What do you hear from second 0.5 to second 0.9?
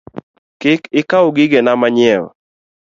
Kik